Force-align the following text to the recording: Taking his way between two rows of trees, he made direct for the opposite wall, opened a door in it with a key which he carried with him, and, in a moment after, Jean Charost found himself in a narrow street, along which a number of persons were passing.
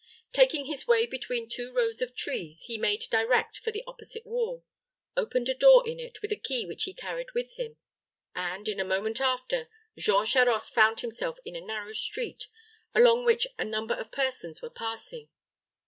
Taking 0.33 0.65
his 0.65 0.87
way 0.87 1.05
between 1.05 1.47
two 1.47 1.71
rows 1.71 2.01
of 2.01 2.15
trees, 2.15 2.63
he 2.63 2.75
made 2.79 3.03
direct 3.11 3.59
for 3.59 3.69
the 3.69 3.83
opposite 3.85 4.25
wall, 4.25 4.63
opened 5.15 5.47
a 5.47 5.53
door 5.53 5.87
in 5.87 5.99
it 5.99 6.23
with 6.23 6.31
a 6.31 6.35
key 6.35 6.65
which 6.65 6.85
he 6.85 6.93
carried 6.95 7.31
with 7.35 7.53
him, 7.59 7.77
and, 8.33 8.67
in 8.67 8.79
a 8.79 8.83
moment 8.83 9.21
after, 9.21 9.69
Jean 9.95 10.25
Charost 10.25 10.73
found 10.73 11.01
himself 11.01 11.37
in 11.45 11.55
a 11.55 11.61
narrow 11.61 11.93
street, 11.93 12.47
along 12.95 13.25
which 13.25 13.45
a 13.59 13.63
number 13.63 13.93
of 13.93 14.11
persons 14.11 14.59
were 14.59 14.71
passing. 14.71 15.29